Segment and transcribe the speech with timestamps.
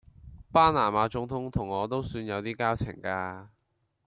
[0.51, 3.49] 巴拿馬總統同我都算有啲交情㗎